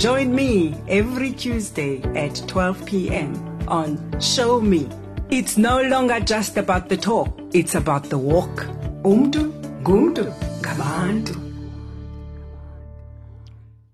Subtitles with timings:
[0.00, 3.34] Join me every Tuesday at 12 p.m.
[3.68, 4.88] on Show Me.
[5.28, 8.64] It's no longer just about the talk, it's about the walk.
[9.04, 10.32] Umdu, gumdu,
[10.62, 11.49] gabantu.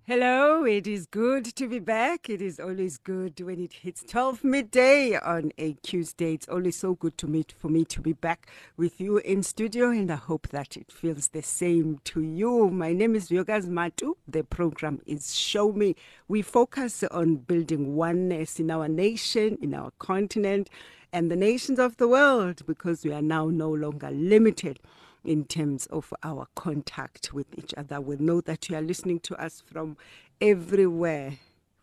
[0.08, 2.30] Hello, it is good to be back.
[2.30, 6.34] It is always good when it hits 12 midday on a Tuesday.
[6.34, 9.90] It's always so good to meet for me to be back with you in studio,
[9.90, 12.70] and I hope that it feels the same to you.
[12.70, 14.14] My name is Yogas Matu.
[14.28, 15.96] The program is Show Me.
[16.28, 20.70] We focus on building oneness in our nation, in our continent,
[21.12, 24.78] and the nations of the world because we are now no longer limited
[25.26, 28.00] in terms of our contact with each other.
[28.00, 29.96] We know that you are listening to us from
[30.40, 31.34] everywhere,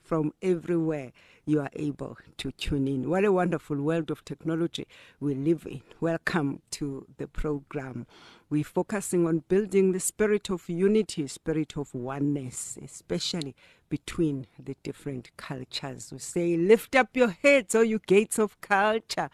[0.02, 1.12] from everywhere
[1.46, 3.10] you are able to tune in.
[3.10, 4.88] What a wonderful world of technology
[5.20, 5.82] we live in.
[6.00, 8.08] Welcome to the program.
[8.50, 13.56] We're focusing on building the spirit of unity, spirit of oneness, especially
[13.90, 16.12] between the different cultures.
[16.14, 19.30] We say, lift up your heads, all you gates of culture.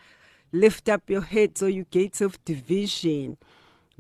[0.52, 3.38] Lift up your heads, all you gates of division.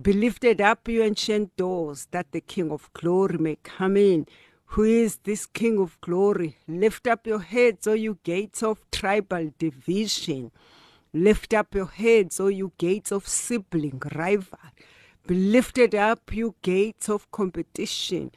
[0.02, 4.28] Be lifted up, you ancient doors, that the King of glory may come in.
[4.67, 6.56] Who is this King of glory?
[6.69, 10.52] Lift up your heads, O you gates of tribal division.
[11.11, 14.59] Lift up your heads, O you gates of sibling rival.
[15.28, 18.31] Be lifted up, you gates of competition,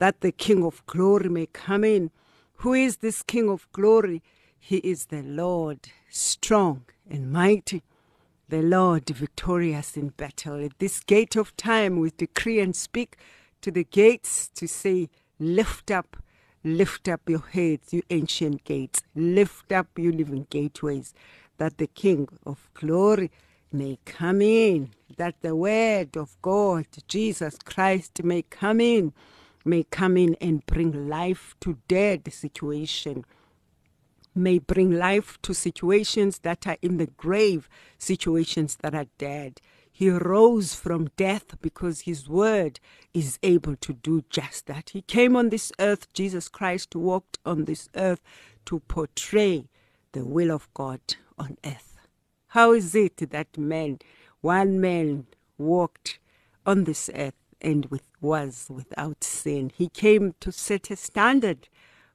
[0.00, 2.10] that the King of glory may come in.
[2.56, 4.20] Who is this King of glory?
[4.58, 5.78] He is the Lord,
[6.08, 7.84] strong and mighty
[8.48, 10.64] the Lord victorious in battle.
[10.64, 13.16] At this gate of time, we decree and speak
[13.62, 16.16] to the gates to say, Lift up,
[16.62, 19.02] lift up your heads, you ancient gates.
[19.14, 21.14] Lift up, you living gateways,
[21.58, 23.30] that the King of glory
[23.72, 29.12] may come in, that the word of God, Jesus Christ, may come in,
[29.64, 33.24] may come in and bring life to dead situation
[34.34, 37.68] may bring life to situations that are in the grave,
[37.98, 39.60] situations that are dead.
[39.92, 42.80] He rose from death because his word
[43.12, 44.90] is able to do just that.
[44.90, 48.20] He came on this earth, Jesus Christ walked on this earth
[48.66, 49.68] to portray
[50.12, 51.00] the will of God
[51.38, 51.96] on earth.
[52.48, 53.98] How is it that man,
[54.40, 55.26] one man,
[55.58, 56.18] walked
[56.66, 59.70] on this earth and with, was without sin?
[59.74, 61.68] He came to set a standard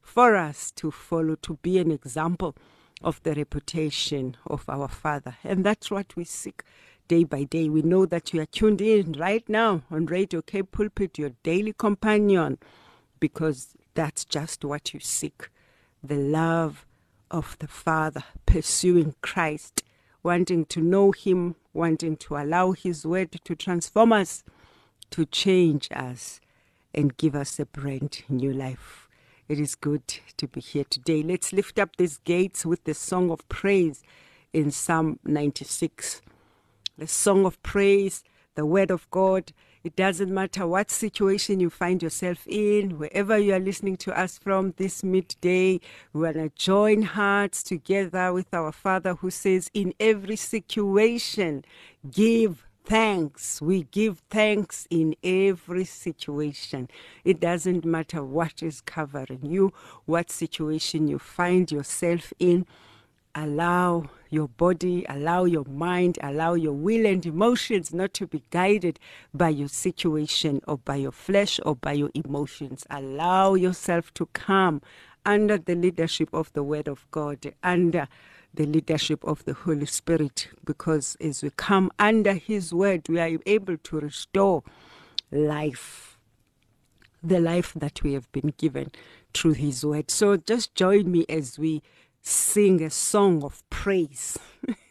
[0.10, 2.56] for us to follow, to be an example
[3.04, 5.38] of the reputation of our Father.
[5.44, 6.64] And that's what we seek
[7.08, 7.70] day by day.
[7.70, 11.74] We know that you are tuned in right now on Radio K Pulpit, your daily
[11.74, 12.58] companion,
[13.20, 15.50] because that's just what you seek
[16.02, 16.88] the love
[17.30, 19.84] of the Father, pursuing Christ,
[20.24, 24.44] wanting to know Him, wanting to allow His word to transform us,
[25.12, 26.40] to change us,
[26.96, 29.09] and give us a brand new life.
[29.50, 30.04] It is good
[30.38, 31.24] to be here today.
[31.24, 34.04] Let's lift up these gates with the song of praise
[34.54, 36.22] in Psalm 96.
[37.00, 38.24] The song of praise,
[38.54, 39.52] the word of God.
[39.84, 44.38] It doesn't matter what situation you find yourself in, wherever you are listening to us
[44.38, 45.80] from this midday,
[46.14, 51.66] we want to join hearts together with our Father who says, In every situation,
[52.12, 53.62] give thanks.
[53.62, 56.90] We give thanks in every situation.
[57.24, 59.74] It doesn't matter what is covering you,
[60.06, 62.66] what situation you find yourself in.
[63.36, 69.00] Allow your body, allow your mind, allow your will and emotions not to be guided
[69.34, 72.86] by your situation or by your flesh or by your emotions.
[72.90, 74.82] Allow yourself to come
[75.26, 78.08] under the leadership of the Word of God, under
[78.54, 83.38] the leadership of the Holy Spirit because as we come under His word, we are
[83.46, 84.64] able to restore
[85.32, 86.18] life,
[87.24, 88.92] the life that we have been given
[89.34, 90.12] through His word.
[90.12, 91.82] So just join me as we
[92.22, 94.38] sing a song of praise.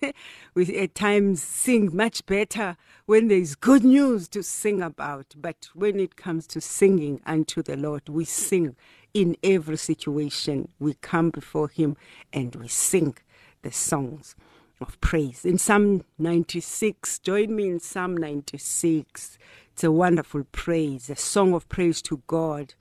[0.54, 2.76] we at times sing much better
[3.06, 7.62] when there is good news to sing about, but when it comes to singing unto
[7.62, 8.76] the Lord, we sing
[9.14, 10.68] in every situation.
[10.78, 11.96] We come before Him
[12.32, 13.16] and we sing
[13.62, 14.34] the songs
[14.80, 15.44] of praise.
[15.44, 19.38] In Psalm 96, join me in Psalm 96.
[19.72, 22.74] It's a wonderful praise, a song of praise to God.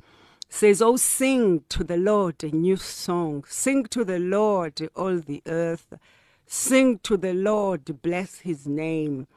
[0.50, 3.44] says, Oh, sing to the Lord a new song.
[3.48, 5.94] Sing to the Lord, all the earth.
[6.46, 9.28] Sing to the Lord, bless his name.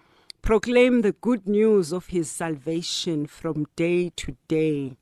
[0.43, 4.97] Proclaim the good news of his salvation from day to day.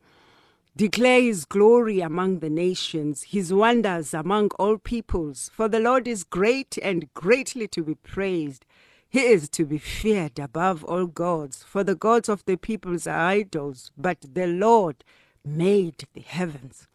[0.79, 5.51] Declare his glory among the nations, his wonders among all peoples.
[5.53, 8.65] For the Lord is great and greatly to be praised.
[9.09, 11.65] He is to be feared above all gods.
[11.65, 15.03] For the gods of the peoples are idols, but the Lord
[15.45, 16.87] made the heavens.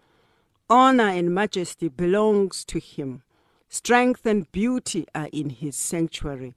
[0.69, 3.23] Honor and majesty belongs to him.
[3.67, 6.55] Strength and beauty are in his sanctuary.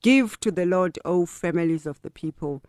[0.00, 2.62] Give to the Lord, O families of the people.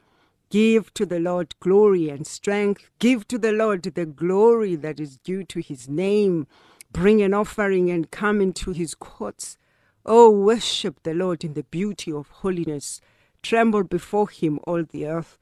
[0.50, 2.90] Give to the Lord glory and strength.
[2.98, 6.48] Give to the Lord the glory that is due to his name.
[6.92, 9.58] Bring an offering and come into his courts.
[10.06, 13.00] Oh, worship the Lord in the beauty of holiness.
[13.44, 15.38] Tremble before him, all the earth.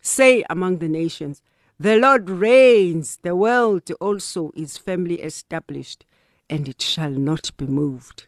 [0.00, 1.40] Say among the nations,
[1.78, 6.04] the Lord reigns, the world also is firmly established,
[6.50, 8.26] and it shall not be moved.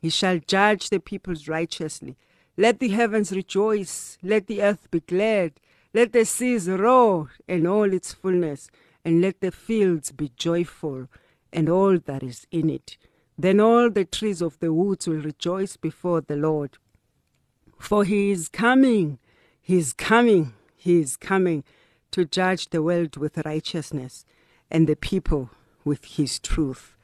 [0.00, 2.16] He shall judge the peoples righteously.
[2.56, 5.52] Let the heavens rejoice, let the earth be glad,
[5.98, 8.70] let the seas roar and all its fullness,
[9.04, 11.08] and let the fields be joyful
[11.52, 12.96] and all that is in it.
[13.36, 16.78] Then all the trees of the woods will rejoice before the Lord.
[17.80, 19.18] For he is coming,
[19.60, 21.64] he is coming, he is coming
[22.12, 24.24] to judge the world with righteousness
[24.70, 25.50] and the people
[25.84, 26.94] with his truth.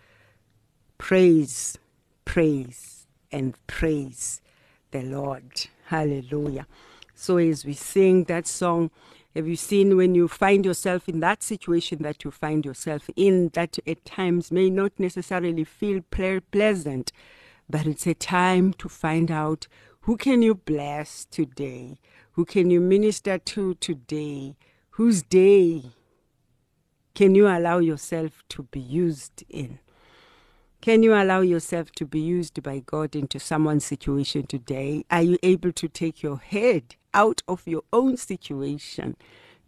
[0.99, 1.79] Praise,
[2.25, 4.41] praise, and praise
[4.93, 5.67] the Lord.
[5.87, 6.69] Hallelujah.
[7.15, 8.91] So, as we sing that song,
[9.35, 13.51] have you seen when you find yourself in that situation that you find yourself in,
[13.55, 17.13] that at times may not necessarily feel ple- pleasant,
[17.69, 19.67] but it's a time to find out
[20.03, 21.97] who can you bless today?
[22.33, 24.57] Who can you minister to today?
[24.95, 25.83] whose day
[27.17, 29.81] can you allow yourself to be used in?
[30.81, 35.05] Can you allow yourself to be used by God into someone's situation today?
[35.11, 39.17] Are you able to take your head out of your own situation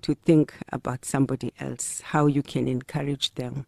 [0.02, 3.66] to think about somebody else, how you can encourage them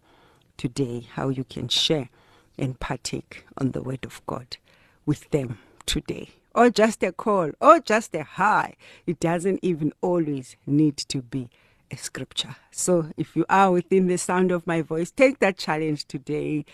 [0.56, 2.10] today, how you can share
[2.58, 4.58] and partake on the word of God
[5.06, 6.30] with them today?
[6.58, 8.75] or just a call or just a hi.
[9.06, 11.48] It doesn't even always need to be
[11.90, 12.56] a scripture.
[12.72, 16.64] So if you are within the sound of my voice, take that challenge today.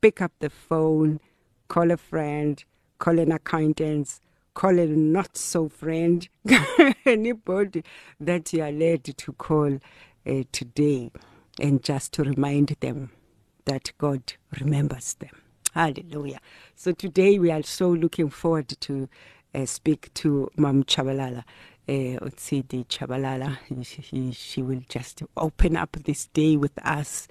[0.00, 1.18] Pick up the phone,
[1.66, 2.62] call a friend,
[2.98, 4.20] call an acquaintance,
[4.54, 6.28] call a not so friend,
[7.06, 7.84] anybody
[8.20, 9.78] that you are led to call
[10.26, 11.10] uh, today,
[11.60, 13.10] and just to remind them
[13.64, 15.30] that God remembers them.
[15.74, 16.40] Hallelujah.
[16.74, 19.08] So today we are so looking forward to
[19.54, 21.44] uh, speak to Mam Chabalala.
[21.88, 27.26] Uh, Otsidi Chabalala, she, she will just open up this day with us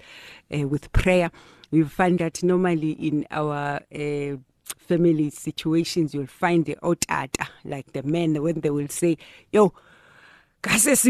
[0.54, 1.30] uh, with prayer.
[1.70, 4.36] We find that normally in our uh,
[4.78, 9.16] family situations, you'll find the out otata, like the men, when they will say,
[9.50, 9.72] Yo,
[10.62, 11.04] kase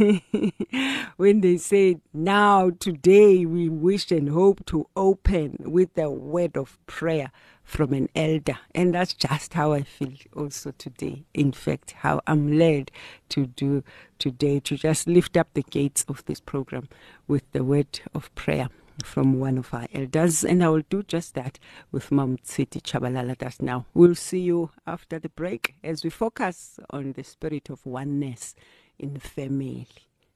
[1.16, 6.78] when they say now today we wish and hope to open with a word of
[6.86, 7.32] prayer
[7.64, 8.58] from an elder.
[8.74, 11.24] And that's just how i feel also today.
[11.34, 12.90] In fact how i'm led
[13.30, 13.82] to do
[14.18, 16.88] today to just lift up the gates of this program
[17.26, 18.68] with the word of prayer
[19.04, 21.58] from one of our elders, and I will do just that
[21.92, 23.86] with Mom Tsidi Chabalala just now.
[23.94, 28.54] We'll see you after the break as we focus on the spirit of oneness
[28.98, 29.86] in the family.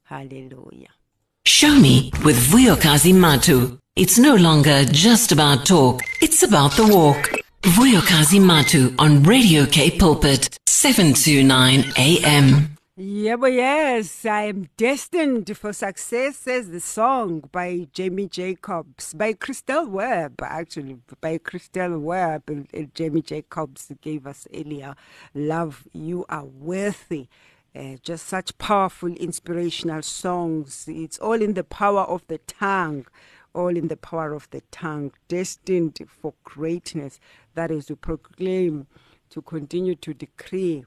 [0.05, 0.91] Hallelujah.
[1.47, 3.79] Show me with Vuyokazi Matu.
[3.97, 7.31] It's no longer just about talk, it's about the walk.
[7.63, 12.75] Vuyokazi Matu on Radio K Pulpit, 729 AM.
[12.97, 19.33] Yeah, but yes, I am destined for success, says the song by Jamie Jacobs, by
[19.33, 22.45] Crystal Webb, actually, by Crystal Webb.
[22.49, 24.95] And Jamie Jacobs gave us earlier,
[25.35, 27.27] Love, You Are Worthy.
[27.75, 30.85] Uh, just such powerful, inspirational songs.
[30.87, 33.07] It's all in the power of the tongue,
[33.55, 37.19] all in the power of the tongue, destined for greatness.
[37.55, 38.87] That is to proclaim,
[39.31, 40.85] to continue to decree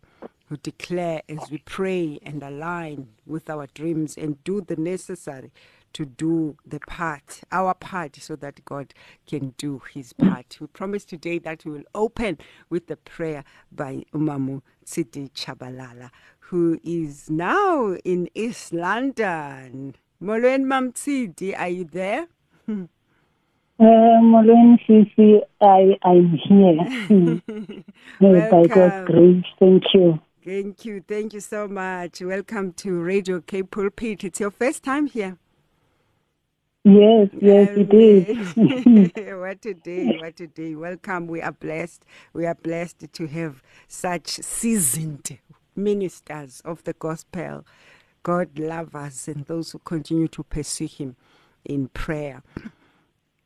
[0.47, 5.51] who declare as we pray and align with our dreams and do the necessary
[5.93, 8.93] to do the part, our part, so that God
[9.25, 10.57] can do his part.
[10.59, 12.37] We promise today that we will open
[12.69, 19.95] with the prayer by Umamu Tsidi Chabalala, who is now in East London.
[20.21, 22.27] Molweni Mam Tsidi, are you there?
[23.79, 23.83] Uh,
[24.23, 27.41] Molweni Sisi, I, I'm here.
[28.49, 30.19] By God's grace, thank you.
[30.47, 31.03] Thank you.
[31.05, 32.21] Thank you so much.
[32.21, 34.23] Welcome to Radio K Pulpit.
[34.23, 35.37] It's your first time here.
[36.85, 38.55] Yes, yes, it is.
[39.35, 40.73] what a day, what a day.
[40.73, 41.27] Welcome.
[41.27, 42.05] We are blessed.
[42.31, 45.37] We are blessed to have such seasoned
[45.75, 47.65] ministers of the gospel,
[48.23, 51.17] God lovers, and those who continue to pursue Him
[51.65, 52.41] in prayer.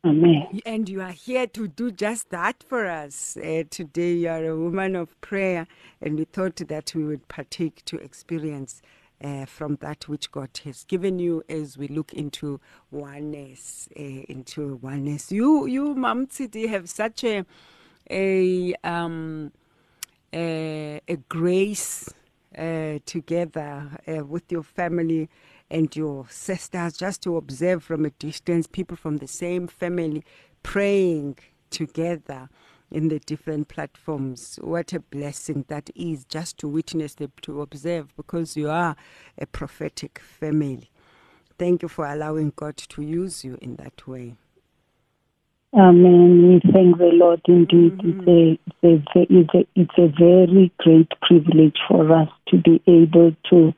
[0.04, 0.60] Amen.
[0.66, 3.36] And you are here to do just that for us.
[3.36, 5.68] Uh, today, you are a woman of prayer,
[6.00, 8.82] and we thought that we would partake to experience
[9.22, 14.80] uh, from that which God has given you as we look into oneness, uh, into
[14.82, 15.30] oneness.
[15.30, 17.44] You, you, Mam Tsidi, have such a
[18.10, 19.52] a um,
[20.34, 22.08] a, a grace
[22.56, 25.28] uh, together uh, with your family
[25.70, 30.24] and your sisters, just to observe from a distance people from the same family
[30.62, 31.38] praying
[31.70, 32.48] together
[32.90, 34.58] in the different platforms.
[34.62, 38.96] What a blessing that is just to witness them, to observe, because you are
[39.38, 40.90] a prophetic family.
[41.58, 44.36] Thank you for allowing God to use you in that way.
[45.74, 46.60] Amen.
[46.62, 47.96] We thank the Lord indeed.
[47.98, 48.56] Mm-hmm.
[48.82, 53.72] It's, a, it's, a, it's a very great privilege for us to be able to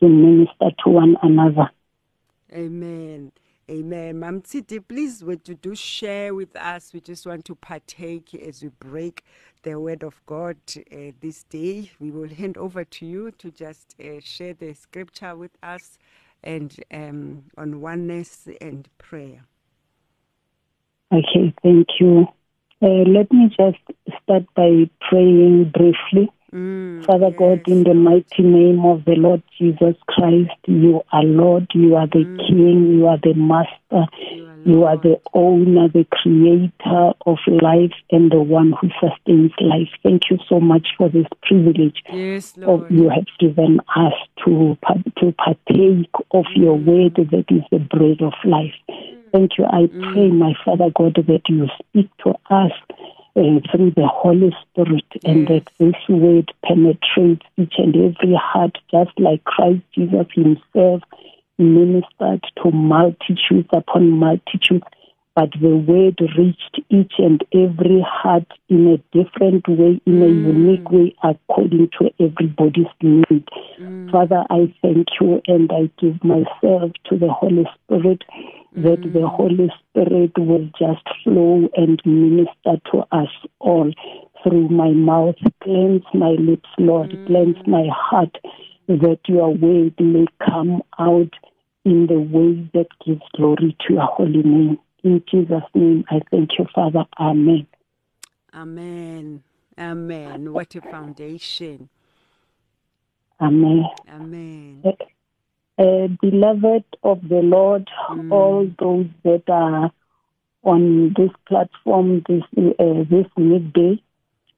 [0.00, 1.70] to minister to one another.
[2.52, 3.32] Amen.
[3.70, 4.18] Amen.
[4.18, 6.92] Mam Tsidi, please, would you do share with us?
[6.92, 9.24] We just want to partake as we break
[9.62, 11.90] the word of God uh, this day.
[11.98, 15.98] We will hand over to you to just uh, share the scripture with us
[16.42, 19.44] and um, on oneness and prayer.
[21.12, 22.26] Okay, thank you.
[22.82, 23.78] Uh, let me just
[24.22, 26.30] start by praying briefly.
[26.52, 31.66] Mm, Father God, in the mighty name of the Lord Jesus Christ, you are Lord,
[31.74, 34.06] you are the King, you are the Master,
[34.64, 39.88] you are the owner, the creator of life, and the one who sustains life.
[40.02, 44.76] Thank you so much for this privilege Yes, of you have given us to,
[45.18, 48.74] to partake of your word that is the bread of life.
[49.34, 49.64] Thank you.
[49.64, 52.70] I pray, my Father God, that you speak to us
[53.34, 59.10] uh, through the Holy Spirit and that this word penetrates each and every heart, just
[59.18, 61.02] like Christ Jesus himself
[61.58, 64.86] ministered to multitudes upon multitudes.
[65.34, 70.46] But the word reached each and every heart in a different way, in a mm.
[70.46, 73.48] unique way, according to everybody's need.
[73.80, 74.12] Mm.
[74.12, 78.22] Father, I thank you and I give myself to the Holy Spirit
[78.76, 79.36] that the mm.
[79.36, 83.90] Holy Spirit will just flow and minister to us all
[84.44, 85.36] through my mouth.
[85.64, 87.10] Cleanse my lips, Lord.
[87.26, 88.36] Cleanse my heart
[88.86, 91.32] that your word may come out
[91.84, 94.78] in the way that gives glory to your holy name.
[95.04, 97.04] In Jesus' name, I thank you, Father.
[97.20, 97.66] Amen.
[98.54, 99.42] Amen.
[99.78, 100.52] Amen.
[100.52, 101.90] What a foundation.
[103.38, 103.84] Amen.
[104.10, 104.82] Amen.
[105.78, 107.90] uh, beloved of the Lord,
[108.30, 109.90] all those that are
[110.62, 114.02] on this platform this uh, this midday.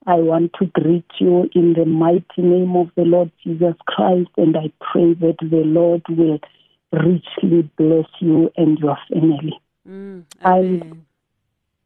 [0.07, 4.57] I want to greet you in the mighty name of the Lord Jesus Christ, and
[4.57, 6.39] I pray that the Lord will
[6.93, 9.61] richly bless you and your family.
[9.87, 11.07] Mm, I'm-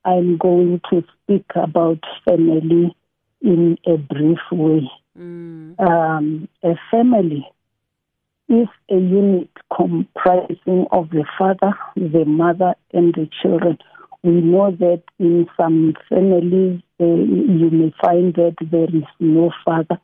[0.04, 2.96] I'm going to speak about family
[3.42, 4.90] in a brief way.
[5.18, 7.46] Mm, um, a family
[8.48, 13.78] is a unit comprising of the father, the mother, and the children.
[14.22, 19.98] We know that in some families, uh, you may find that there is no father.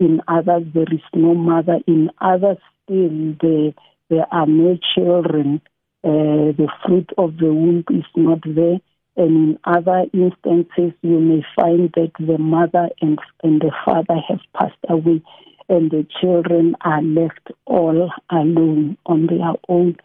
[0.00, 1.78] In others, there is no mother.
[1.86, 3.72] In others, still, there,
[4.08, 5.60] there are no children.
[6.04, 8.78] Uh, the fruit of the womb is not there.
[9.16, 14.40] And in other instances, you may find that the mother and, and the father have
[14.58, 15.22] passed away,
[15.68, 19.96] and the children are left all alone on their own.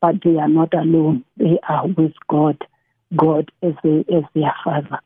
[0.00, 2.58] But they are not alone; they are with God,
[3.16, 4.98] God as the, as their father,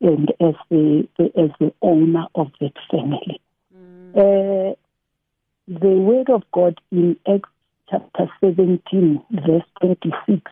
[0.00, 3.40] and as the as the owner of that family.
[4.14, 4.74] Uh,
[5.68, 7.50] the word of God in Acts
[7.90, 10.42] chapter 17, verse 26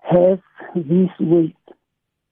[0.00, 0.38] has
[0.74, 1.52] this words,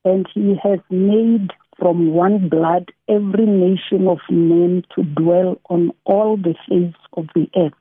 [0.05, 6.37] and he has made from one blood every nation of men to dwell on all
[6.37, 7.75] the face of the earth,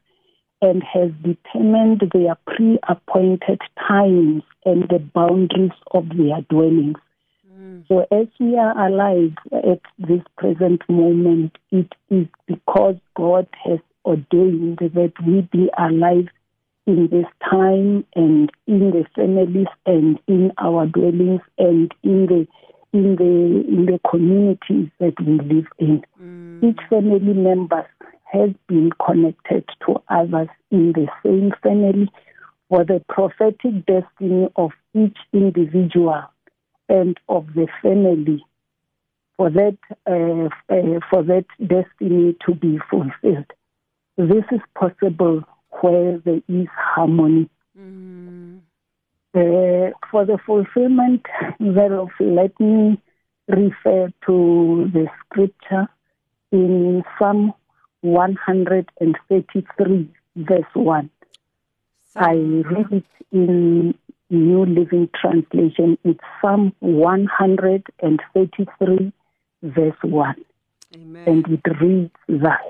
[0.62, 6.98] and has determined their pre appointed times and the boundaries of their dwellings.
[7.52, 7.88] Mm.
[7.88, 14.78] So, as we are alive at this present moment, it is because God has ordained
[14.80, 16.28] that we be alive
[16.86, 22.48] in this time and in the families and in our dwellings and in the
[22.94, 26.04] in the in the communities that we live in.
[26.22, 26.64] Mm.
[26.64, 27.86] Each family member
[28.32, 32.10] has been connected to others in the same family
[32.70, 36.24] for the prophetic destiny of each individual
[36.90, 38.46] and of the family
[39.38, 43.52] for that uh, uh, for that destiny to be fulfilled.
[44.18, 45.44] This is possible
[45.82, 47.50] where there is harmony.
[47.78, 48.62] Mm.
[49.34, 51.26] Uh, for the fulfillment
[51.60, 52.98] thereof, let me
[53.50, 55.90] refer to the scripture
[56.54, 57.54] in Psalm
[58.02, 61.10] 133, verse 1.
[62.16, 63.04] I read it
[63.34, 63.94] in
[64.30, 65.98] New Living Translation.
[66.06, 69.12] It's Psalm 133,
[69.64, 70.36] verse 1.
[70.96, 71.28] Amen.
[71.28, 72.62] And it reads thus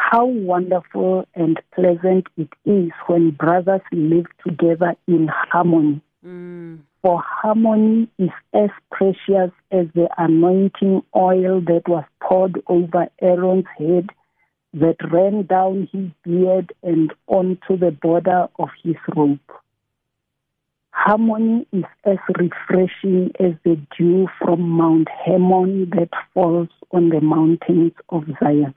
[0.00, 6.00] How wonderful and pleasant it is when brothers live together in harmony.
[6.24, 6.78] Mm.
[7.02, 14.10] For harmony is as precious as the anointing oil that was poured over Aaron's head,
[14.72, 19.40] that ran down his beard and onto the border of his robe.
[20.92, 27.92] Harmony is as refreshing as the dew from Mount Hermon that falls on the mountains
[28.08, 28.74] of Zion.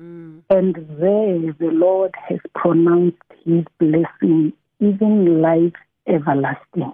[0.00, 0.42] Mm.
[0.50, 5.74] And there the Lord has pronounced his blessing, even life
[6.06, 6.92] everlasting.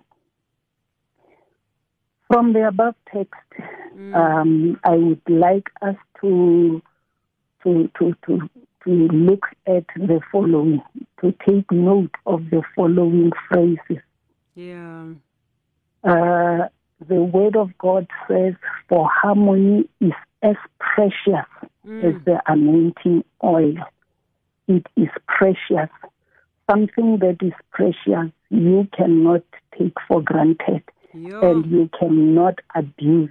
[2.29, 3.35] From the above text,
[3.97, 4.15] Mm.
[4.15, 6.81] um, I would like us to
[7.63, 8.49] to to to
[8.85, 10.83] to look at the following,
[11.21, 14.03] to take note of the following phrases.
[14.55, 15.07] Yeah.
[16.05, 16.69] Uh,
[17.07, 18.55] the Word of God says,
[18.89, 21.47] "For harmony is as precious
[21.85, 22.25] as Mm.
[22.25, 23.75] the anointing oil.
[24.69, 25.91] It is precious.
[26.71, 29.43] Something that is precious you cannot
[29.77, 30.83] take for granted
[31.13, 31.41] Yo.
[31.43, 33.31] and you cannot abuse.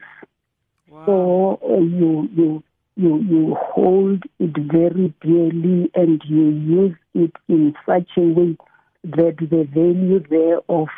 [0.89, 1.05] wow.
[1.05, 2.63] So uh, you you
[2.95, 8.57] you you hold it very dearly and you use it in such a way
[9.03, 10.89] that the value thereof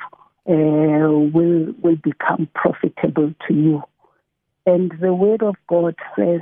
[0.50, 3.84] uh, will will become profitable to you.
[4.66, 6.42] And the word of God says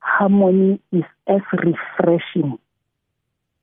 [0.00, 2.58] harmony is as refreshing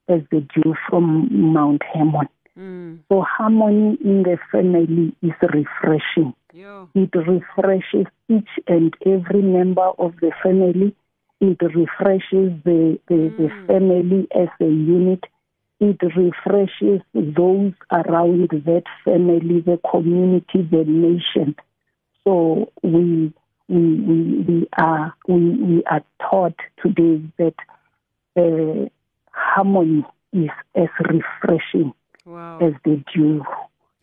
[0.07, 2.29] as the dew from Mount Hermon.
[2.57, 2.99] Mm.
[3.09, 6.33] So harmony in the family is refreshing.
[6.95, 10.95] It refreshes each and every member of the family.
[11.39, 13.67] It refreshes the, the, the Mm.
[13.67, 15.23] family as a unit.
[15.79, 21.55] It refreshes those around that family, the community, the nation.
[22.23, 23.31] So we
[23.67, 27.55] we we, we are we, we are taught today that
[28.37, 28.87] uh,
[29.31, 31.93] harmony is as refreshing
[32.25, 32.59] Wow.
[32.59, 33.43] as the dew.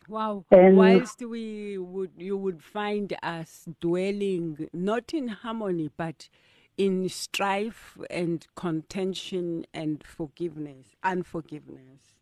[0.07, 0.45] Wow.
[0.51, 6.29] And- Whilst we would you would find us dwelling not in harmony but
[6.77, 12.13] in strife and contention and forgiveness, unforgiveness.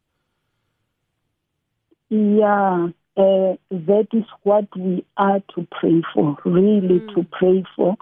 [2.10, 7.96] Yeah, uh, that is what we are to pray for, really to pray for,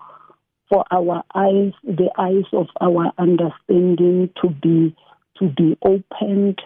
[0.70, 4.96] for our eyes, the eyes of our understanding to be
[5.38, 6.62] to be opened,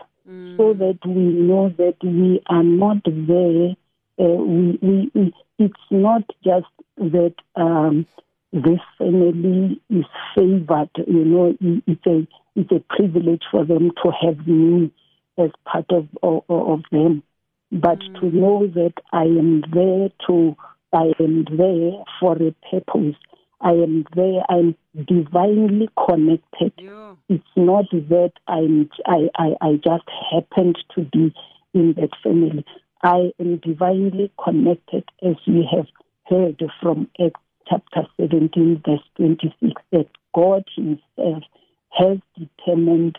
[0.57, 3.75] so that we know that we are not there.
[4.17, 8.05] Uh, we, we, we, it's not just that um,
[8.51, 10.05] this family is
[10.35, 10.89] favored.
[11.07, 14.91] You know, it's a it's a privilege for them to have me
[15.37, 17.23] as part of of, of them,
[17.71, 20.55] but to know that I am there to
[20.93, 23.15] I am there for a purpose.
[23.59, 24.43] I am there.
[24.49, 24.75] I'm
[25.07, 26.73] divinely connected.
[26.77, 27.17] Yo.
[27.27, 31.33] It's not that I'm I, I, I just happened to be
[31.73, 32.65] in that family.
[33.03, 35.87] I am divinely connected as we have
[36.27, 41.43] heard from Acts chapter 17 verse 26 that God himself
[41.91, 43.17] has determined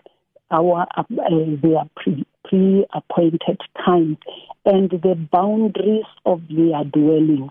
[0.51, 1.85] our uh, their
[2.49, 4.19] pre-appointed time
[4.65, 7.51] and the boundaries of their dwelling.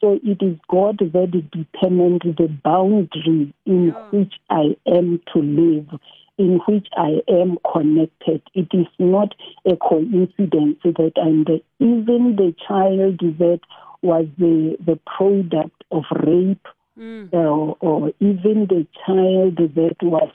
[0.00, 4.10] So it is God that determined the boundary in Yeah.
[4.10, 5.88] which I am to live,
[6.36, 8.42] in which I am connected.
[8.54, 9.34] It is not
[9.64, 13.60] a coincidence that I'm the, even the child that
[14.02, 17.34] was the, the product of rape, Mm.
[17.34, 20.30] uh, or even the child that was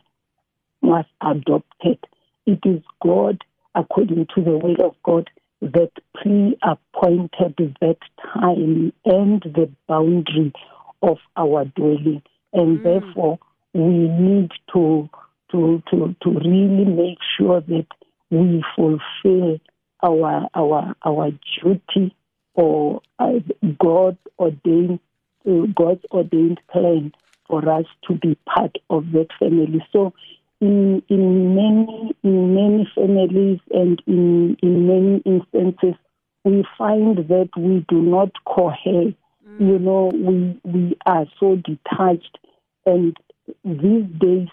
[0.82, 2.00] was adopted.
[2.46, 3.42] It is God,
[3.76, 5.30] according to the will of God,
[5.62, 7.98] that pre-appointed that
[8.34, 10.54] time and the boundary
[11.02, 12.22] of our dwelling,
[12.54, 12.84] and Mm.
[12.84, 13.40] therefore
[13.74, 15.10] we need to
[15.52, 17.88] to to to really make sure that
[18.30, 19.60] we fulfill
[20.04, 22.16] our our our duty
[22.54, 23.40] or uh,
[23.80, 25.00] God ordained
[25.48, 27.12] uh, God's ordained plan
[27.48, 29.84] for us to be part of that family.
[29.92, 30.14] So
[30.62, 35.96] in in many in many families and in in many instances
[36.44, 39.14] we find that we do not cohere.
[39.48, 39.60] Mm.
[39.60, 42.38] You know, we we are so detached
[42.86, 43.16] and
[43.64, 44.48] these days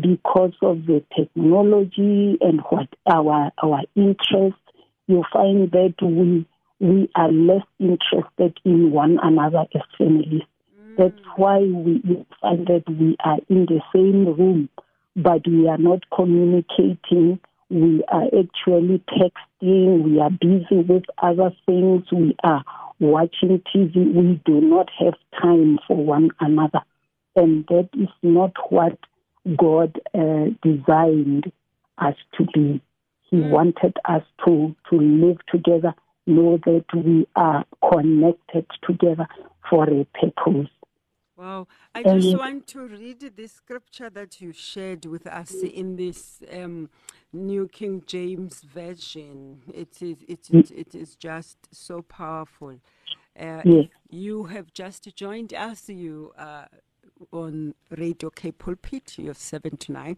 [0.00, 4.60] because of the technology and what our our interests,
[5.06, 6.46] you find that we
[6.80, 10.42] we are less interested in one another as families.
[10.80, 10.96] Mm.
[10.96, 14.68] That's why we find that we are in the same room,
[15.16, 17.38] but we are not communicating.
[17.70, 20.02] We are actually texting.
[20.02, 22.04] We are busy with other things.
[22.12, 22.64] We are
[23.00, 23.94] watching TV.
[23.94, 26.80] We do not have time for one another.
[27.34, 28.98] And that is not what
[29.56, 31.50] God uh, designed
[31.98, 32.80] us to be.
[33.30, 33.50] He mm.
[33.50, 35.94] wanted us to, to live together,
[36.26, 39.26] know that we are connected together
[39.68, 40.68] for a purpose.
[41.42, 41.66] Wow.
[41.92, 46.88] I just want to read the scripture that you shared with us in this um,
[47.32, 49.60] New King James Version.
[49.74, 52.78] It is, it, it, it is just so powerful.
[53.36, 53.86] Uh, yes.
[54.08, 55.88] You have just joined us.
[55.88, 56.66] You uh,
[57.32, 60.16] on Radio K Pulpit, your 7 to 9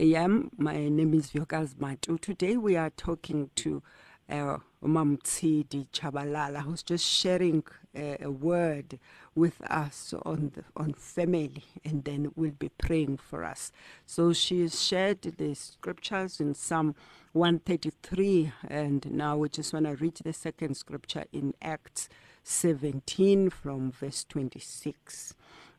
[0.00, 0.50] a.m.
[0.58, 2.20] My name is Vuyokazi Matu.
[2.20, 3.84] Today we are talking to
[4.28, 7.62] uh, Mamtsidi Chabalala, who's just sharing
[7.96, 8.98] uh, a word
[9.36, 13.70] with us on the, on family, and then we'll be praying for us.
[14.06, 16.96] So she shared the scriptures in Psalm
[17.32, 22.08] 133, and now we just want to read the second scripture in Acts
[22.42, 25.34] 17 from verse 26.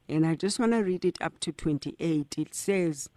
[0.08, 2.36] And I just want to read it up to 28.
[2.38, 3.10] It says,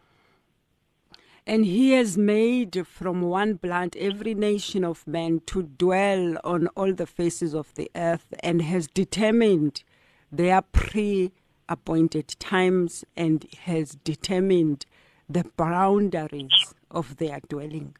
[1.46, 6.92] and he has made from one blood every nation of men to dwell on all
[6.92, 9.82] the faces of the earth, and has determined
[10.30, 11.32] their pre
[11.68, 14.86] appointed times and has determined
[15.28, 17.94] the boundaries of their dwelling.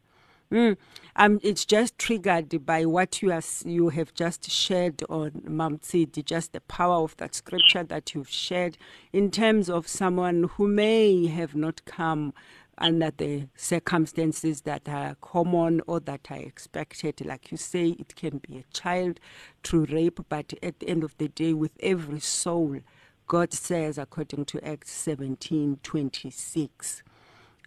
[0.52, 0.76] Mm.
[1.14, 6.24] Um, it's just triggered by what you, are, you have just shared on Mam Tsidi,
[6.24, 8.76] just the power of that scripture that you've shared
[9.12, 12.34] in terms of someone who may have not come
[12.80, 17.24] under the circumstances that are common or that are expected.
[17.24, 19.20] Like you say, it can be a child
[19.62, 22.80] through rape, but at the end of the day, with every soul,
[23.26, 27.02] God says, according to Acts 17 26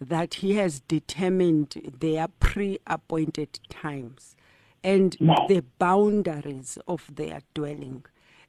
[0.00, 4.36] that he has determined their pre appointed times
[4.82, 5.12] and
[5.48, 8.04] the boundaries of their dwelling.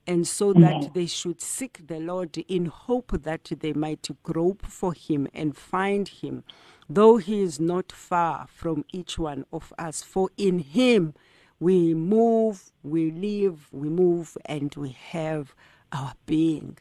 [0.07, 0.61] And so mm-hmm.
[0.61, 5.57] that they should seek the Lord in hope that they might grope for him and
[5.57, 6.43] find him,
[6.87, 10.03] though he is not far from each one of us.
[10.03, 11.15] For in him
[11.59, 15.55] we move, we live, we move, and we have
[15.91, 16.77] our being.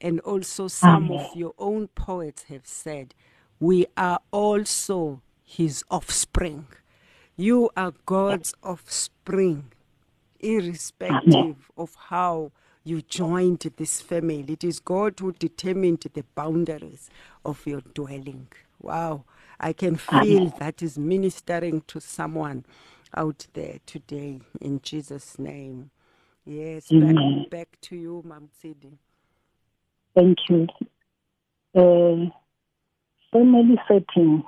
[0.00, 1.18] And also, some Amen.
[1.20, 3.14] of your own poets have said,
[3.58, 6.66] we are also his offspring.
[7.36, 9.72] You are God's offspring,
[10.40, 12.52] irrespective of how
[12.86, 14.44] you joined this family.
[14.48, 17.10] It is God who determined the boundaries
[17.44, 18.46] of your dwelling.
[18.80, 19.24] Wow.
[19.58, 22.64] I can feel that is ministering to someone
[23.12, 25.90] out there today in Jesus' name.
[26.44, 28.92] Yes, back, back to you, Mam Tsidi.
[30.14, 30.68] Thank you.
[31.74, 32.30] Uh,
[33.32, 34.44] family setting,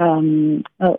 [0.00, 0.96] um, uh,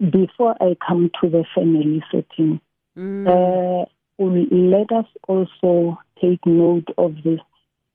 [0.00, 2.60] before I come to the family setting,
[2.96, 3.26] mm.
[3.28, 3.84] uh,
[4.18, 7.40] let us also take note of this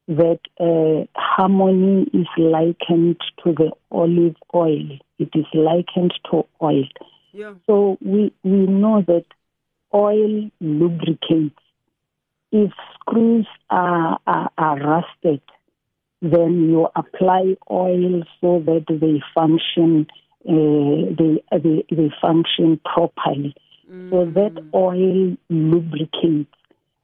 [0.07, 4.97] that uh, harmony is likened to the olive oil.
[5.19, 6.84] It is likened to oil.
[7.31, 7.53] Yeah.
[7.65, 9.25] So we, we know that
[9.93, 11.55] oil lubricates.
[12.51, 15.41] If screws are, are, are rusted,
[16.21, 20.07] then you apply oil so that they function
[20.47, 23.53] uh, they, they they function properly.
[23.91, 24.10] Mm.
[24.10, 26.54] So that oil lubricates,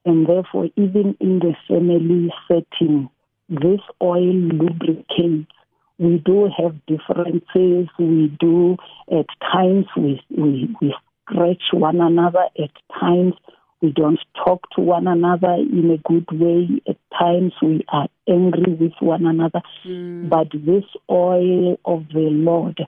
[0.06, 3.10] and therefore, even in the family setting,
[3.50, 5.52] this oil lubricates.
[6.00, 7.90] We do have differences.
[7.98, 8.78] We do
[9.12, 12.46] at times we we, we scratch one another.
[12.58, 12.70] At
[13.00, 13.34] times
[13.82, 16.82] we don't talk to one another in a good way.
[16.88, 19.62] At times we are angry with one another.
[19.88, 20.30] Mm.
[20.30, 22.80] But this oil of the Lord,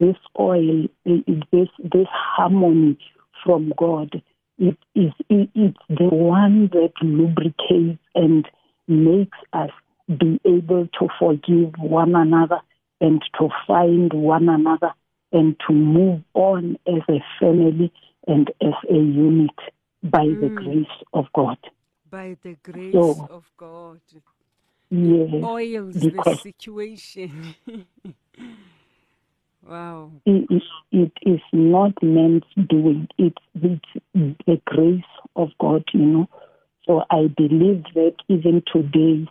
[0.00, 2.98] this oil, this this harmony
[3.46, 4.20] from God,
[4.58, 8.46] it is it, it's the one that lubricates and
[8.88, 9.70] makes us
[10.08, 12.60] be able to forgive one another
[13.00, 14.92] and to find one another
[15.32, 17.92] and to move on as a family
[18.26, 19.50] and as a unit
[20.02, 20.54] by the mm.
[20.54, 21.58] grace of God.
[22.10, 24.00] By the grace So- of God.
[24.88, 27.56] Yes, Oils the situation.
[29.68, 30.10] wow.
[30.24, 33.08] it, it, it is not man's doing.
[33.18, 35.02] It's, it's the grace
[35.34, 36.28] of God, you know.
[36.86, 39.28] So I believe that even today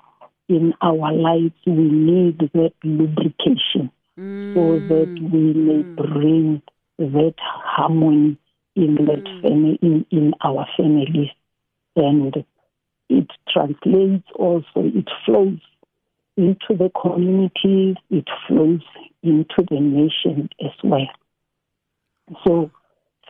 [0.50, 5.32] in our lives, we need that lubrication so that mm.
[5.32, 5.96] we may mm.
[5.96, 6.62] bring
[6.98, 8.38] that harmony
[8.76, 9.42] in that mm.
[9.42, 11.30] family, in, in our families.
[11.96, 12.46] And
[13.10, 15.60] it translates also, it flows
[16.38, 18.82] into the communities, it flows
[19.24, 21.08] into the nation as well.
[22.44, 22.72] So,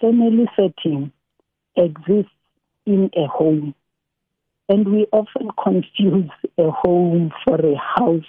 [0.01, 1.11] family setting
[1.75, 2.31] exists
[2.85, 3.75] in a home,
[4.69, 8.23] and we often confuse a home for a house,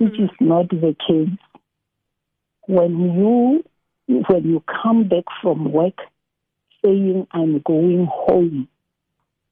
[0.00, 1.38] which is not the case.
[2.66, 3.64] When you
[4.06, 5.98] when you come back from work
[6.84, 8.68] saying I'm going home,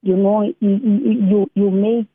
[0.02, 2.06] you know you you, you may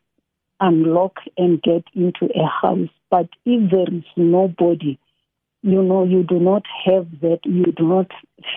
[0.62, 4.98] unlock and get into a house, but if there is nobody,
[5.62, 8.10] you know you do not have that, you do not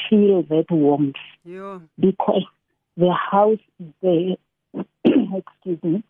[0.10, 1.80] feel that warmth Yeah.
[2.00, 2.46] because
[2.98, 4.38] the house is there.
[5.06, 6.04] excuse me.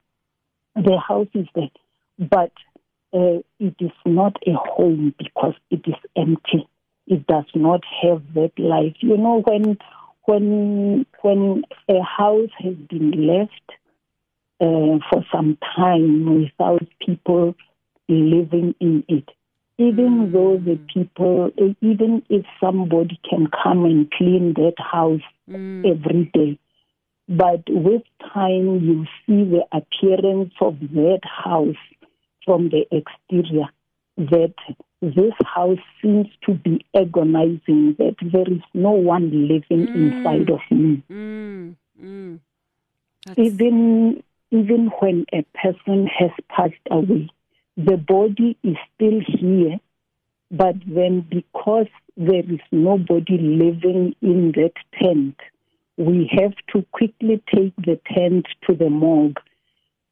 [0.76, 1.70] The house is there,
[2.20, 2.52] but
[3.14, 6.68] uh, it is not a home because it is empty.
[7.08, 8.96] It does not have that life.
[9.00, 9.78] You know, when
[10.26, 13.68] when when a house has been left
[14.62, 17.56] uh, for some time without people
[18.08, 19.28] living in it,
[19.78, 26.60] even though the people, even if somebody can come and clean that house every day,
[27.28, 31.76] but with time you see the appearance of that house
[32.46, 33.66] from the exterior
[34.18, 34.54] that
[35.02, 41.04] this house seems to be agonizing that there is no one living inside of me.
[41.10, 41.76] Mm.
[42.02, 42.40] Mm.
[43.38, 44.24] Even
[44.56, 47.30] even when a person has passed away
[47.78, 49.78] the body is still here
[50.52, 55.36] but then because there is nobody living in that tent
[55.98, 59.40] we have to quickly take the tent to the morgue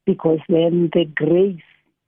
[0.06, 1.60] because then the grace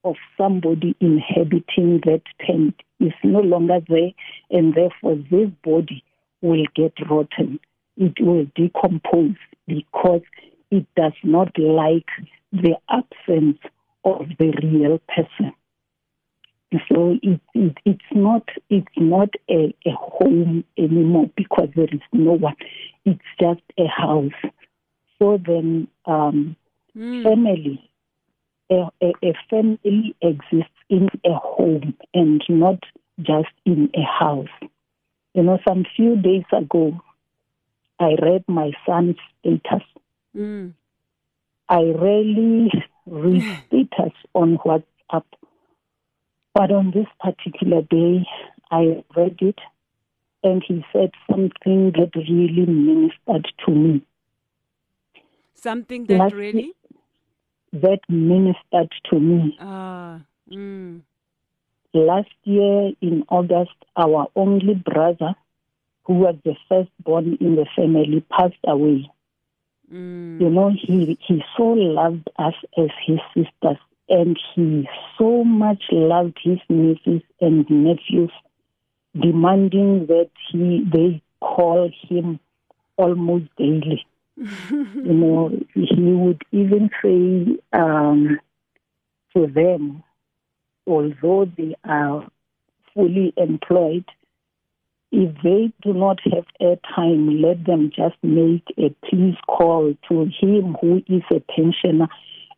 [0.05, 4.11] of somebody inhabiting that tent is no longer there
[4.51, 6.03] and therefore this body
[6.41, 7.59] will get rotten.
[7.97, 10.23] It will decompose because
[10.71, 12.09] it does not like
[12.53, 13.59] the absence
[14.05, 15.53] of the real person.
[16.89, 22.33] So it, it, it's not it's not a, a home anymore because there is no
[22.33, 22.57] one.
[23.05, 24.33] It's just a house.
[25.19, 26.57] So then um,
[26.95, 27.91] family
[28.71, 32.81] a, a, a family exists in a home and not
[33.21, 34.49] just in a house.
[35.35, 37.01] You know some few days ago
[37.99, 39.87] i read my son's status
[40.37, 40.73] mm.
[41.69, 42.71] I rarely
[43.07, 45.25] read status on WhatsApp,
[46.55, 48.25] but on this particular day,
[48.71, 49.59] I read it,
[50.43, 54.03] and he said something that really ministered to me.
[55.55, 56.73] Something that Last really.
[57.73, 59.57] That ministered to me.
[59.61, 60.21] Ah.
[60.51, 61.03] Mm.
[61.93, 65.35] Last year in August, our only brother,
[66.05, 69.11] who was the firstborn in the family, passed away.
[69.93, 70.41] Mm.
[70.41, 76.39] You know, he he so loved us as his sisters, and he so much loved
[76.43, 78.33] his nieces and nephews,
[79.21, 82.41] demanding that he they call him
[82.97, 84.07] almost daily.
[84.37, 88.39] you know, he would even say um,
[89.35, 90.03] to them,
[90.87, 92.29] although they are
[92.93, 94.05] fully employed,
[95.17, 100.77] if they do not have airtime, let them just make a please call to him
[100.79, 102.09] who is a pensioner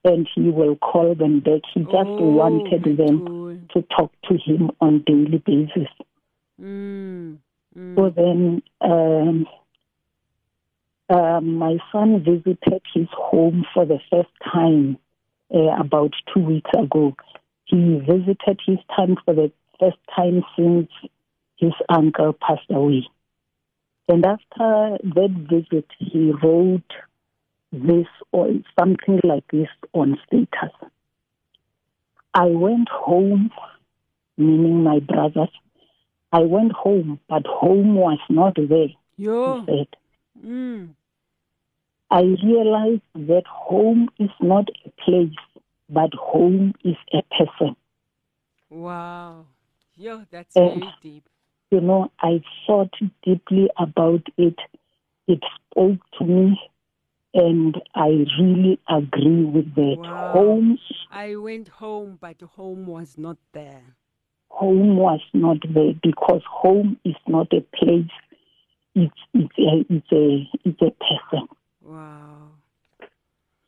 [0.02, 1.60] and he will call them back.
[1.72, 5.88] He just Oh, wanted them to talk to him on daily basis.
[6.60, 7.38] Mm.
[7.78, 7.94] Mm.
[7.94, 9.46] So then um,
[11.10, 14.98] um, my son visited his home for the first time
[15.54, 17.14] uh, about two weeks ago.
[17.66, 20.88] He visited his town for the first time since
[21.58, 23.06] his uncle passed away.
[24.08, 26.90] And after that visit, he wrote
[27.72, 30.74] this or something like this on status.
[32.32, 33.50] I went home,
[34.36, 35.50] meaning my brothers.
[36.32, 40.46] I went home, but home was not there, he said.
[40.46, 40.90] Mm.
[42.10, 45.36] I realized that home is not a place,
[45.90, 47.76] but home is a person.
[48.70, 49.46] Wow.
[49.96, 50.60] Yo, that's Eh.
[50.68, 51.28] very deep.
[51.70, 52.92] You know, I thought
[53.24, 54.56] deeply about it.
[55.26, 56.58] It spoke to me
[57.34, 59.98] And I really agree with that.
[59.98, 60.32] Wow.
[60.32, 60.78] Home,
[61.10, 63.96] I went home, but home was not there.
[64.50, 68.10] home was not there because home is not a place.
[68.94, 71.48] It's it's a it's a it's a person.
[71.80, 72.50] Wow.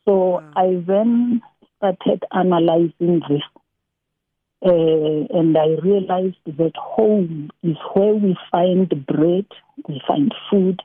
[0.06, 0.52] So Wow.
[0.56, 1.42] I then
[1.76, 3.42] started analyzing this,
[4.62, 9.46] uh, and I realized that home is where we find bread,
[9.88, 10.82] we find food.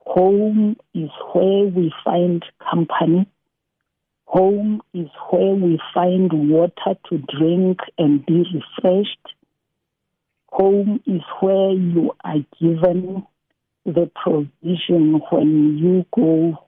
[0.00, 3.26] Home is where we find company.
[4.26, 9.34] Home is where we find water to drink and be refreshed.
[10.48, 13.26] Home is where you are given
[13.86, 16.58] the provision when you go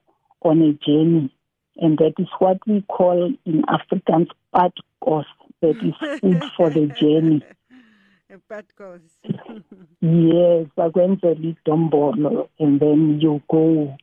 [0.41, 1.31] on a journey.
[1.77, 5.25] And that is what we call in Afrikaans padkos.
[5.61, 7.43] That is food for the journey.
[8.29, 9.17] A bad cause.
[10.01, 13.95] Yes, bakwenzela idombolo and then you go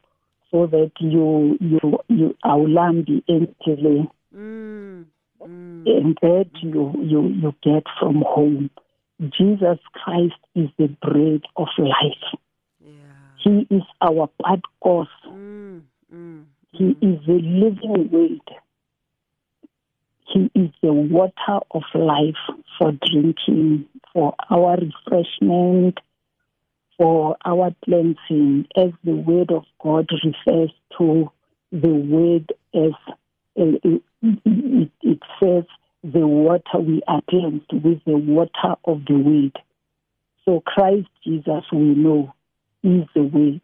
[0.50, 5.04] so that you you you awulambi endleleni mm.
[5.40, 5.84] Mm.
[5.86, 8.70] and that you you you get from home.
[9.20, 12.26] Jesus Christ is the bread of life.
[12.80, 12.94] Yeah.
[13.36, 15.08] He is our padkos.
[15.28, 15.82] Mm.
[16.12, 16.44] Mm.
[16.72, 18.63] He is the living word.
[20.26, 22.34] He is the water of life
[22.78, 25.98] for drinking, for our refreshment,
[26.96, 31.30] for our cleansing, as the word of God refers to
[31.72, 32.92] the word as
[33.58, 34.02] uh, it,
[35.02, 35.64] it, says
[36.02, 39.58] the water we are cleansed with the water of the word.
[40.44, 42.32] So Christ Jesus, we know,
[42.82, 43.60] is the word.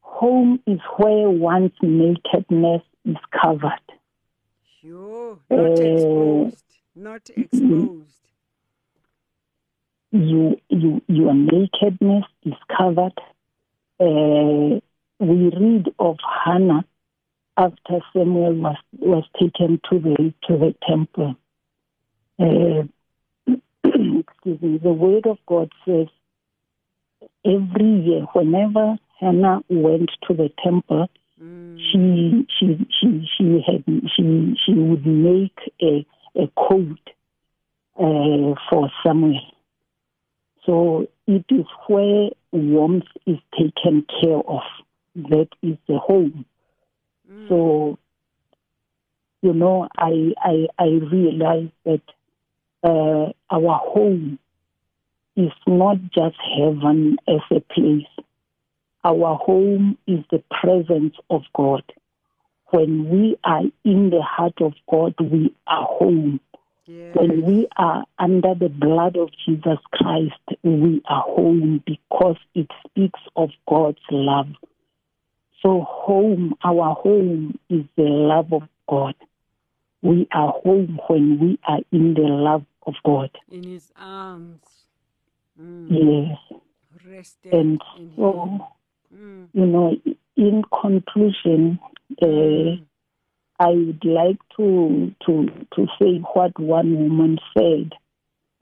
[0.00, 3.80] Home is where one's nakedness is covered.
[4.86, 6.64] Not Uh, exposed.
[6.94, 8.28] Not exposed.
[10.12, 13.18] you you your nakedness is covered.
[13.98, 14.80] Uh,
[15.18, 16.84] we read of Hannah
[17.56, 21.34] after Samuel was was taken to the to the temple.
[22.38, 22.84] Uh,
[23.84, 24.78] excuse me.
[24.78, 26.06] The word of God says
[27.44, 31.08] every year, whenever Hannah went to the temple,
[31.42, 31.78] Mm.
[31.78, 33.84] she she she she had
[34.16, 36.98] she she would make a a coat
[37.98, 39.40] uh, for Samuel.
[40.64, 44.62] So it is where warmth is taken care of.
[45.14, 46.46] That is the home.
[47.30, 47.48] Mm.
[47.48, 47.98] So
[49.42, 52.02] you know, I I I realize that
[52.82, 54.38] uh, our home
[55.36, 58.25] is not just heaven as a place.
[59.06, 61.84] Our home is the presence of God.
[62.70, 66.40] When we are in the heart of God, we are home.
[66.86, 67.14] Yes.
[67.14, 73.20] When we are under the blood of Jesus Christ, we are home because it speaks
[73.36, 74.48] of God's love.
[75.62, 79.14] So, home, our home is the love of God.
[80.02, 83.30] We are home when we are in the love of God.
[83.52, 84.62] in his arms.
[85.60, 85.90] Mm.
[86.50, 86.60] Yes.
[87.08, 87.82] Rested And
[88.16, 88.66] so,
[89.14, 89.48] Mm.
[89.52, 89.96] you know,
[90.36, 91.78] in conclusion,
[92.22, 92.82] uh.
[93.58, 97.92] I would like to to to say what one woman said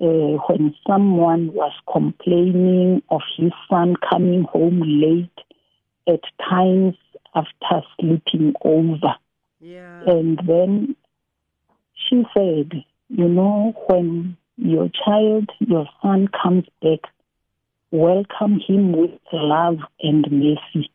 [0.01, 5.39] uh, when someone was complaining of his son coming home late
[6.07, 6.95] at times
[7.35, 9.17] after sleeping over,
[9.61, 10.03] Yeah.
[10.07, 10.95] and then
[11.95, 17.01] she said, "You know, when your child, your son comes back,
[17.95, 20.91] welcome him with love and mercy."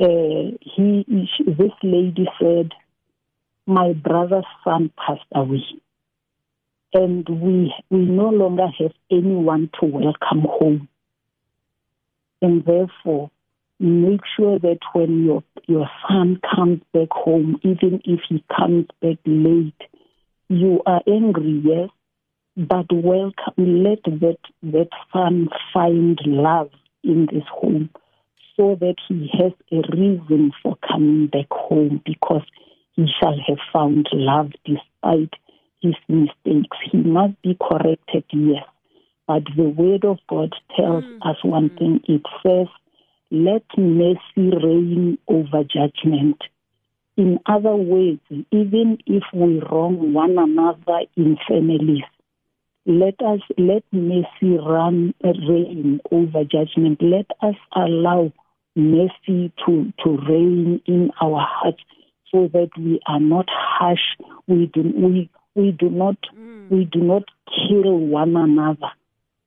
[0.00, 1.04] uh, he,
[1.46, 2.72] this lady said,
[3.66, 5.64] "My brother's son passed away,
[6.92, 10.88] and we we no longer have anyone to welcome home,
[12.40, 13.30] and therefore."
[13.84, 19.16] Make sure that when your your son comes back home, even if he comes back
[19.26, 19.82] late,
[20.48, 21.88] you are angry, yes,
[22.56, 23.82] but welcome.
[23.82, 26.70] Let that that son find love
[27.02, 27.90] in this home
[28.56, 32.42] so that he has a reason for coming back home because
[32.94, 35.32] he shall have found love despite
[35.80, 36.76] his mistakes.
[36.90, 38.64] He must be corrected, yes.
[39.26, 42.00] But the word of God tells Mm, us one thing.
[42.06, 42.68] It says,
[43.30, 46.42] let mercy reign over judgment.
[47.16, 48.20] In other words,
[48.50, 52.04] even if we wrong one another in families,
[52.86, 57.00] let us let mercy run reign over judgment.
[57.00, 58.32] Let us allow
[58.74, 61.82] mercy to, to reign in our hearts
[62.30, 64.16] so that we are not harsh.
[64.46, 66.70] We do we we do not Mm.
[66.70, 67.24] we do not
[67.68, 68.90] kill one another,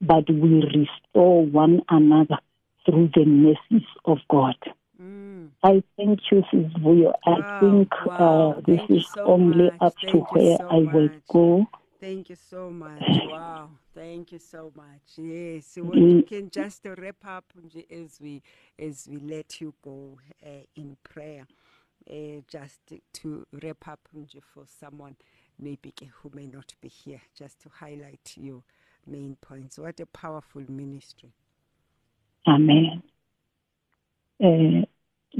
[0.01, 2.38] but we restore one another
[2.86, 4.55] through the mercies of God.
[5.01, 5.49] Mm.
[5.63, 7.13] I thank you, Sis Vuyo.
[7.25, 8.51] I Wow, think wow.
[8.57, 9.73] uh, this Thank is so only much.
[9.81, 11.67] up Thank to where so I will go.
[12.06, 13.01] Thank you so much.
[13.26, 13.72] Wow.
[13.95, 15.08] Thank you so much.
[15.18, 15.76] Yes.
[15.82, 16.18] Well, Mm.
[16.18, 17.45] you can just wrap up
[17.89, 18.43] as we
[18.78, 21.47] as we let you go uh, in prayer.
[22.08, 22.80] Uh, just
[23.14, 23.99] to wrap up
[24.53, 25.16] for someone
[25.58, 25.91] maybe
[26.22, 28.62] who may not be here, just to highlight your
[29.08, 29.80] main points.
[29.80, 31.32] What a powerful ministry.
[32.47, 33.01] Amen.
[34.39, 34.86] Uh,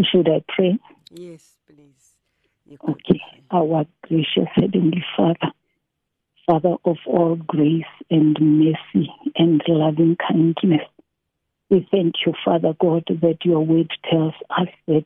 [0.04, 0.80] should I pray?
[1.12, 2.18] Yes, please.
[2.66, 3.22] You Okay.
[3.30, 3.44] pray.
[3.52, 5.52] Our gracious Heavenly Father,
[6.46, 10.88] Father of all grace and mercy and loving kindness,
[11.70, 15.06] we thank you, Father God, that your word tells us that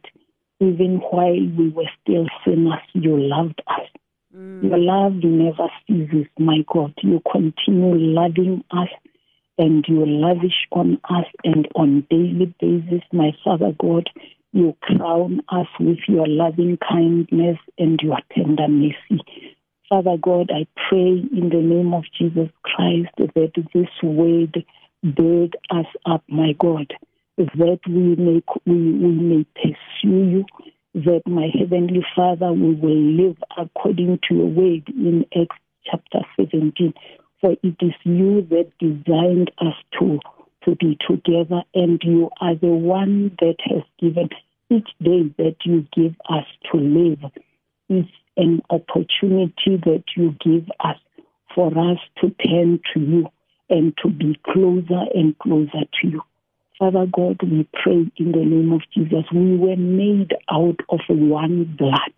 [0.60, 3.88] even while we were still sinners, you loved us.
[4.36, 4.64] Mm.
[4.64, 6.94] Your love never ceases, my God.
[7.02, 8.90] You continue loving us
[9.58, 14.10] and you lavish on us and on daily basis, my Father God.
[14.52, 19.24] You crown us with your loving kindness and your tender mercy.
[19.90, 24.64] Father God, I pray in the name of Jesus Christ that this word
[25.16, 26.94] build us up, my God,
[27.38, 30.46] that we may we, we may pursue you,
[30.94, 35.58] that my heavenly Father we will live according to your word in Acts
[35.90, 36.94] chapter 17.
[37.42, 40.20] For it is you that designed us to
[40.66, 44.30] to be together, and you are the one that has given
[44.70, 47.32] each day that you give us to live
[47.90, 48.06] is
[48.40, 50.96] an opportunity that you give us
[51.54, 53.28] for us to turn to you
[53.70, 56.22] and to be closer and closer to you.
[56.80, 59.26] Father God, we pray in the name of Jesus.
[59.34, 62.14] We were made out of one blood.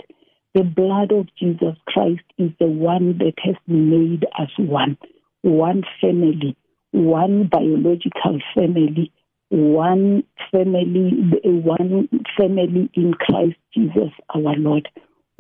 [0.53, 4.97] The blood of Jesus Christ is the one that has made us one,
[5.41, 6.55] one family,
[6.91, 9.11] one biological family,
[9.49, 14.87] one family, one family in Christ Jesus our Lord.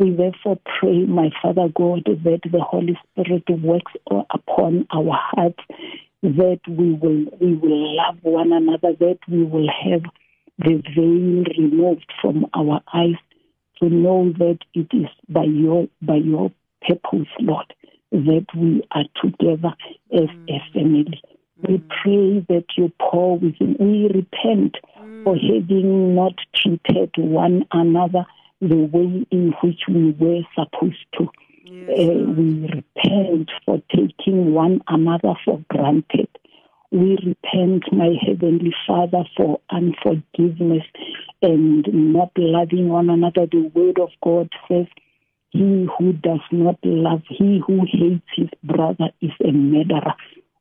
[0.01, 3.91] We therefore pray, my Father God, that the Holy Spirit works
[4.31, 5.59] upon our hearts,
[6.23, 10.01] that we will we will love one another, that we will have
[10.57, 13.13] the veil removed from our eyes
[13.79, 17.71] to know that it is by your by your purpose, Lord,
[18.11, 19.75] that we are together
[20.11, 20.73] as a mm.
[20.73, 21.21] family.
[21.61, 21.89] We mm.
[22.01, 23.75] pray that you pour within.
[23.79, 24.77] We repent
[25.23, 25.61] for mm.
[25.61, 28.25] having not treated one another
[28.61, 31.27] the way in which we were supposed to.
[31.65, 36.29] Yes, Uh, we repent for taking one another for granted.
[36.91, 40.83] We repent, my Heavenly Father, for unforgiveness
[41.41, 43.47] and not loving one another.
[43.47, 44.87] The Word of God says,
[45.51, 50.13] He who does not love, he who hates his brother is a murderer.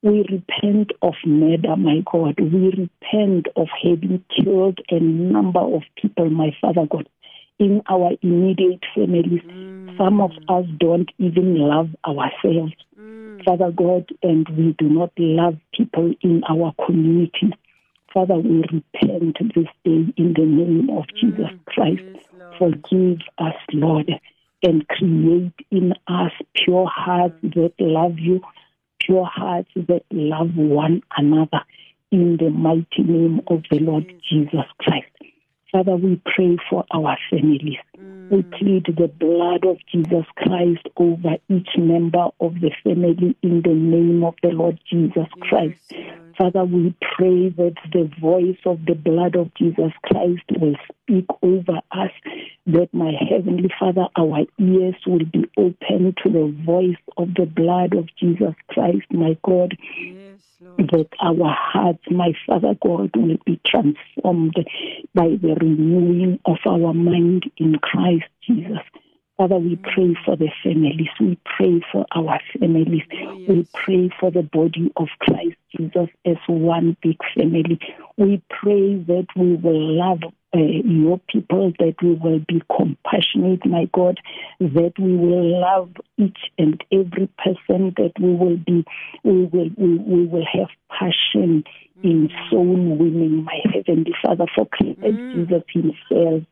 [0.03, 2.41] We repent of murder, my God.
[2.41, 7.09] We repent of having killed a number of people, my Father God,
[7.61, 9.43] in our immediate families.
[9.43, 9.97] Mm.
[9.99, 13.45] Some of us don't even love ourselves, mm.
[13.45, 17.53] Father God, and we do not love people in our community.
[18.13, 21.21] Father, we repent this day in the name of mm.
[21.21, 22.03] Jesus Christ.
[22.03, 24.11] Yes, Forgive us, Lord,
[24.63, 28.41] and create in us pure hearts that love you,
[29.01, 31.61] pure hearts that love one another
[32.11, 35.07] in the mighty name of the Lord Jesus Christ.
[35.73, 37.79] Father, we pray for our families.
[37.97, 38.59] We mm.
[38.59, 44.25] plead the blood of Jesus Christ over each member of the family in the name
[44.25, 45.79] of the Lord Jesus Christ.
[45.91, 46.37] Yes, Lord.
[46.37, 51.81] Father, we pray that the voice of the blood of Jesus Christ will speak over
[51.93, 52.11] us,
[52.67, 57.95] that my Heavenly Father, our ears will be open to the voice of the blood
[57.95, 60.91] of Jesus Christ, my God, Yes, Lord.
[60.93, 64.55] that our hearts, my Father God, will be transformed
[65.15, 68.79] by the renewing of our mind in Christ Jesus.
[69.39, 69.83] Father, we mm.
[69.83, 71.09] pray for the families.
[71.19, 73.05] We pray for our families.
[73.23, 77.81] Oh, We pray for the body of Christ Jesus as one big family.
[78.19, 80.21] We pray that we will love
[80.55, 84.19] uh, your people, that we will be compassionate, my God,
[84.59, 88.85] that we will love each and every person, that we will be,
[89.23, 91.65] we will, we, we will have passion
[92.03, 94.99] in soul winning, my heavenly Father, for Christ
[95.33, 96.43] Jesus Himself,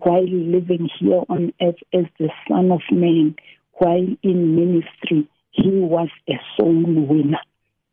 [0.00, 3.36] while living here on earth as the Son of Man,
[3.74, 7.40] while in ministry, He was a soul winner.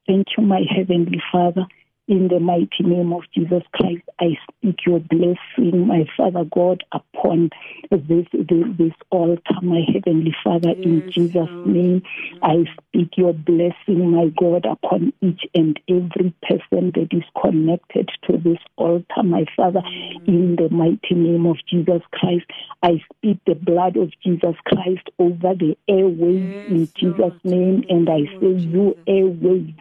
[0.07, 1.67] Thank you, my Heavenly Father.
[2.11, 7.51] In the mighty name of Jesus Christ, I speak your blessing, my Father God, upon
[7.89, 12.01] this this, this altar, my Heavenly Father, yes, in Jesus' name.
[12.41, 18.37] I speak your blessing, my God, upon each and every person that is connected to
[18.37, 19.81] this altar, my Father,
[20.27, 22.45] in the mighty name of Jesus Christ.
[22.83, 28.09] I speak the blood of Jesus Christ over the airways yes, in Jesus' name, and
[28.09, 29.73] I say, you airways,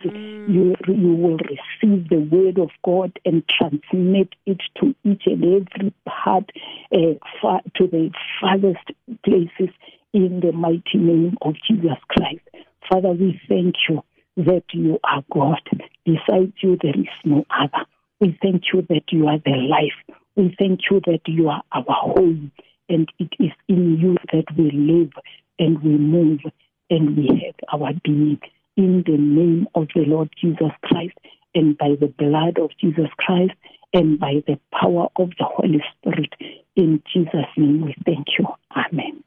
[0.46, 5.94] you, you will receive the word of God and transmit it to each and every
[6.06, 6.50] part,
[6.92, 8.10] uh, far, to the
[8.40, 8.90] farthest
[9.24, 9.74] places
[10.12, 12.40] in the mighty name of Jesus Christ.
[12.88, 14.02] Father, we thank you
[14.36, 15.60] that you are God.
[16.04, 17.84] Besides you, there is no other.
[18.20, 20.16] We thank you that you are the life.
[20.36, 22.52] We thank you that you are our home,
[22.88, 25.12] and it is in you that we live
[25.58, 26.40] and we move
[26.88, 28.40] and we have our being.
[28.76, 31.16] In the name of the Lord Jesus Christ,
[31.54, 33.52] and by the blood of Jesus Christ,
[33.92, 36.32] and by the power of the Holy Spirit.
[36.76, 38.46] In Jesus' name, we thank you.
[38.76, 39.24] Amen.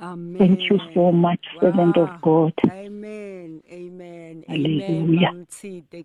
[0.00, 0.38] Amen.
[0.38, 1.60] Thank you so much, wow.
[1.60, 2.52] servant of God.
[2.68, 3.62] Amen.
[3.70, 4.44] Amen.
[4.48, 5.28] Hallelujah.
[5.28, 5.46] Amen.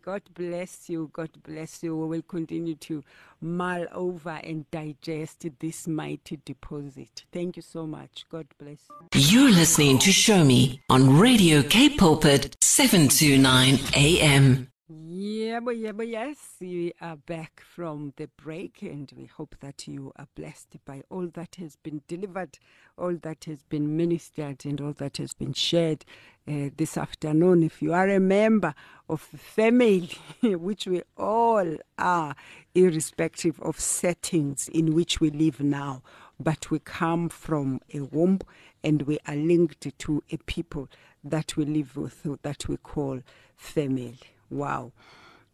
[0.03, 1.09] God bless you.
[1.11, 1.97] God bless you.
[1.97, 3.03] We will continue to
[3.41, 7.25] mull over and digest this mighty deposit.
[7.31, 8.25] Thank you so much.
[8.29, 9.19] God bless you.
[9.19, 14.67] You're listening to Show Me on Radio K Pulpit 729 AM.
[14.91, 19.87] Yeah, but yeah, but yes, we are back from the break, and we hope that
[19.87, 22.57] you are blessed by all that has been delivered,
[22.97, 26.05] all that has been ministered, and all that has been shared
[26.47, 27.61] uh, this afternoon.
[27.61, 28.73] If you are a member
[29.07, 30.09] of the family,
[30.41, 32.35] which we all are,
[32.73, 36.01] irrespective of settings in which we live now,
[36.39, 38.39] but we come from a womb
[38.83, 40.89] and we are linked to a people
[41.23, 43.19] that we live with, that we call
[43.55, 44.17] family.
[44.49, 44.91] Wow.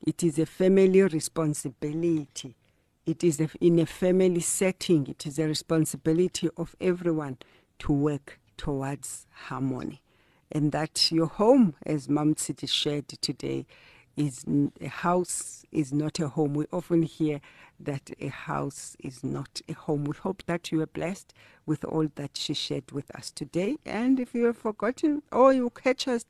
[0.06, 2.56] It is a family responsibility.
[3.06, 7.38] It is a, in a family setting, it is a responsibility of everyone
[7.80, 10.02] to work towards harmony.
[10.52, 13.66] And that your home, as Mom City shared today,
[14.16, 14.46] is
[14.82, 16.54] a house is not a home.
[16.54, 17.42] We often hear
[17.80, 20.06] that a house is not a home.
[20.06, 21.34] We hope that you are blessed
[21.66, 23.76] with all that she shared with us today.
[23.86, 26.26] And if you have forgotten or you catch us,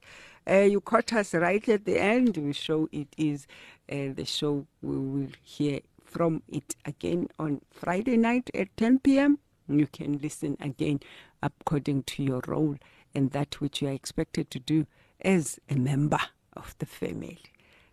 [0.49, 2.37] uh, you caught us right at the end.
[2.37, 3.47] We show it is
[3.91, 9.39] uh, the show we will hear from it again on Friday night at 10 p.m.
[9.67, 10.99] You can listen again
[11.41, 12.77] according to your role
[13.13, 14.85] and that which you are expected to do
[15.21, 16.19] as a member
[16.53, 17.39] of the family.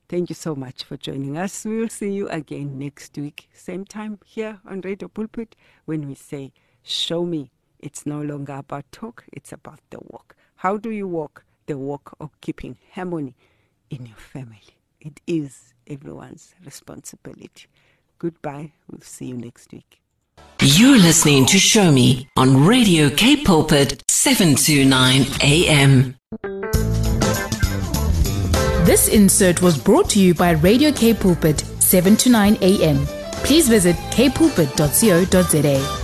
[0.08, 1.64] Thank you so much for joining us.
[1.64, 6.14] We will see you again next week, same time here on Radio Pulpit when we
[6.14, 7.50] say, Show me.
[7.78, 10.36] It's no longer about talk, it's about the walk.
[10.56, 11.44] How do you walk?
[11.72, 13.34] The walk of keeping harmony
[13.88, 14.76] in your family.
[15.00, 17.66] It is everyone's responsibility.
[18.18, 18.72] Goodbye.
[18.90, 20.02] We'll see you next week.
[20.60, 26.14] You're listening to Show Me on Radio K Pulpit 729 AM.
[28.84, 33.06] This insert was brought to you by Radio K Pulpit, 729 a.m.
[33.46, 36.01] Please visit kpulpit.co.za.